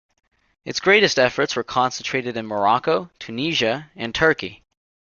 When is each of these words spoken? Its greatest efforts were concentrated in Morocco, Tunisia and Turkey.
Its 0.65 0.79
greatest 0.79 1.19
efforts 1.19 1.55
were 1.55 1.63
concentrated 1.63 2.35
in 2.35 2.47
Morocco, 2.47 3.11
Tunisia 3.19 3.91
and 3.95 4.15
Turkey. 4.15 4.63